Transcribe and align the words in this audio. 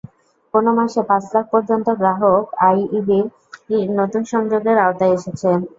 কোনো 0.53 0.69
মাসে 0.77 1.01
পাঁচ 1.09 1.23
লাখ 1.33 1.45
পর্যন্ত 1.53 1.87
গ্রাহক 1.99 2.43
আরইবির 2.61 3.25
নতুন 3.99 4.21
সংযোগের 4.31 4.77
আওতায় 4.79 5.15
এসেছে। 5.17 5.49